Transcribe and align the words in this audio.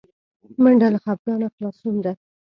منډه 0.63 0.87
له 0.93 0.99
خپګانه 1.03 1.47
خلاصون 1.55 1.95
ده 2.03 2.13